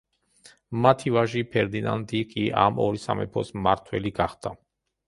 [0.85, 4.57] მათი ვაჟი ფერდინანდი კი ამ ორი სამეფოს მმართველი გახდა.